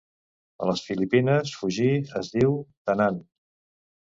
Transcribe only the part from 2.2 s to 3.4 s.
es diu 'tanan'.